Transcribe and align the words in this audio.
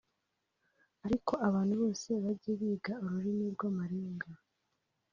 ariko 1.05 1.33
abantu 1.47 1.73
bose 1.81 2.09
bajye 2.23 2.51
biga 2.59 2.93
ururimi 3.05 3.45
rw’amarenga 3.55 4.29